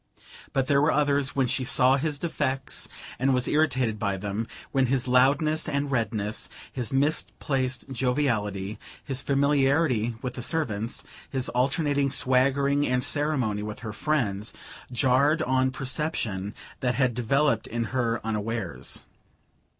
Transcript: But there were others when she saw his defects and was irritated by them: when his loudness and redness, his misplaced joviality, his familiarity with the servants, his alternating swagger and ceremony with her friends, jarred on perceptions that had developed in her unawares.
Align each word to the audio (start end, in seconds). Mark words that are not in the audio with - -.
But 0.51 0.65
there 0.65 0.81
were 0.81 0.89
others 0.91 1.35
when 1.35 1.45
she 1.45 1.63
saw 1.63 1.95
his 1.97 2.17
defects 2.17 2.89
and 3.19 3.35
was 3.35 3.47
irritated 3.47 3.99
by 3.99 4.17
them: 4.17 4.47
when 4.71 4.87
his 4.87 5.07
loudness 5.07 5.69
and 5.69 5.91
redness, 5.91 6.49
his 6.73 6.91
misplaced 6.91 7.85
joviality, 7.91 8.79
his 9.03 9.21
familiarity 9.21 10.15
with 10.23 10.33
the 10.33 10.41
servants, 10.41 11.03
his 11.29 11.49
alternating 11.49 12.09
swagger 12.09 12.67
and 12.67 13.03
ceremony 13.03 13.61
with 13.61 13.81
her 13.81 13.93
friends, 13.93 14.53
jarred 14.91 15.43
on 15.43 15.69
perceptions 15.69 16.55
that 16.79 16.95
had 16.95 17.13
developed 17.13 17.67
in 17.67 17.83
her 17.93 18.19
unawares. 18.25 19.05